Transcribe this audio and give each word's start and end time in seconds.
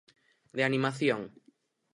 De 0.55 0.61
animación. 0.67 1.21